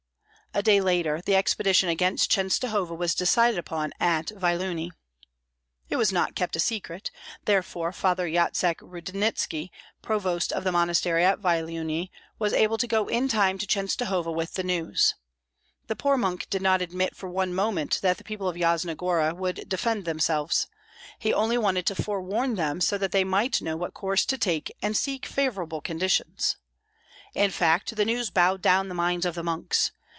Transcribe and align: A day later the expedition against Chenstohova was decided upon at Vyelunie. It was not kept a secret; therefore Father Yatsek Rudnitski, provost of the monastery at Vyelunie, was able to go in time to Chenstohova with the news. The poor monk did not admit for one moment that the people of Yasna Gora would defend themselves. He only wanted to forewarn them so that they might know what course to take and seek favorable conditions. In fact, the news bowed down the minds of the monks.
A 0.53 0.61
day 0.61 0.81
later 0.81 1.21
the 1.25 1.37
expedition 1.37 1.87
against 1.87 2.29
Chenstohova 2.29 2.93
was 2.93 3.15
decided 3.15 3.57
upon 3.57 3.93
at 4.01 4.33
Vyelunie. 4.35 4.91
It 5.87 5.95
was 5.95 6.11
not 6.11 6.35
kept 6.35 6.57
a 6.57 6.59
secret; 6.59 7.09
therefore 7.45 7.93
Father 7.93 8.27
Yatsek 8.27 8.79
Rudnitski, 8.81 9.69
provost 10.01 10.51
of 10.51 10.65
the 10.65 10.73
monastery 10.73 11.23
at 11.23 11.39
Vyelunie, 11.39 12.11
was 12.37 12.51
able 12.51 12.77
to 12.79 12.85
go 12.87 13.07
in 13.07 13.29
time 13.29 13.57
to 13.59 13.65
Chenstohova 13.65 14.29
with 14.29 14.55
the 14.55 14.63
news. 14.63 15.15
The 15.87 15.95
poor 15.95 16.17
monk 16.17 16.49
did 16.49 16.61
not 16.61 16.81
admit 16.81 17.15
for 17.15 17.29
one 17.29 17.53
moment 17.53 17.99
that 18.01 18.17
the 18.17 18.23
people 18.25 18.49
of 18.49 18.57
Yasna 18.57 18.95
Gora 18.97 19.33
would 19.33 19.69
defend 19.69 20.03
themselves. 20.03 20.67
He 21.17 21.33
only 21.33 21.57
wanted 21.57 21.85
to 21.85 21.95
forewarn 21.95 22.55
them 22.55 22.81
so 22.81 22.97
that 22.97 23.13
they 23.13 23.23
might 23.23 23.61
know 23.61 23.77
what 23.77 23.93
course 23.93 24.25
to 24.25 24.37
take 24.37 24.69
and 24.81 24.97
seek 24.97 25.25
favorable 25.25 25.79
conditions. 25.79 26.57
In 27.33 27.51
fact, 27.51 27.95
the 27.95 28.03
news 28.03 28.29
bowed 28.29 28.61
down 28.61 28.89
the 28.89 28.93
minds 28.93 29.25
of 29.25 29.35
the 29.35 29.43
monks. 29.43 29.93